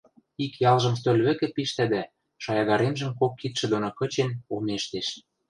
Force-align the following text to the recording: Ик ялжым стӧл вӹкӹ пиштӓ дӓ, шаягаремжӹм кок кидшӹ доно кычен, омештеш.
Ик 0.43 0.53
ялжым 0.71 0.95
стӧл 0.99 1.17
вӹкӹ 1.25 1.47
пиштӓ 1.55 1.85
дӓ, 1.91 2.03
шаягаремжӹм 2.43 3.11
кок 3.19 3.33
кидшӹ 3.39 3.65
доно 3.73 3.89
кычен, 3.99 4.29
омештеш. 4.53 5.07